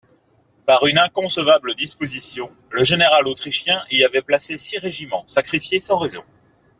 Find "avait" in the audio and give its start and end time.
4.03-4.23